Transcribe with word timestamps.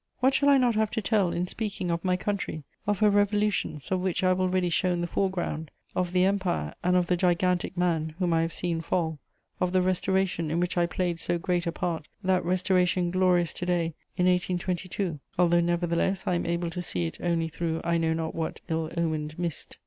What 0.19 0.33
shall 0.33 0.49
I 0.49 0.57
not 0.57 0.73
have 0.73 0.89
to 0.93 1.01
tell 1.03 1.31
in 1.31 1.45
speaking 1.45 1.91
of 1.91 2.03
my 2.03 2.17
country; 2.17 2.63
of 2.87 2.97
her 3.01 3.09
revolutions, 3.11 3.91
of 3.91 4.01
which 4.01 4.23
I 4.23 4.29
have 4.29 4.39
already 4.41 4.71
shown 4.71 5.01
the 5.01 5.05
fore 5.05 5.29
ground; 5.29 5.69
of 5.95 6.11
the 6.11 6.23
Empire 6.25 6.73
and 6.83 6.95
of 6.95 7.05
the 7.05 7.15
gigantic 7.15 7.77
man 7.77 8.15
whom 8.17 8.33
I 8.33 8.41
have 8.41 8.51
seen 8.51 8.81
fall; 8.81 9.19
of 9.59 9.73
the 9.73 9.81
Restoration 9.83 10.49
in 10.49 10.59
which 10.59 10.75
I 10.75 10.87
played 10.87 11.19
so 11.19 11.37
great 11.37 11.67
a 11.67 11.71
part, 11.71 12.07
that 12.23 12.43
Restoration 12.43 13.11
glorious 13.11 13.53
to 13.53 13.65
day, 13.67 13.93
in 14.17 14.25
1822, 14.25 15.19
although 15.37 15.61
nevertheless 15.61 16.23
I 16.25 16.33
am 16.33 16.47
able 16.47 16.71
to 16.71 16.81
see 16.81 17.05
it 17.05 17.19
only 17.21 17.47
through 17.47 17.79
I 17.83 17.99
know 17.99 18.13
not 18.13 18.33
what 18.33 18.59
ill 18.69 18.89
omened 18.97 19.37
mist? 19.37 19.77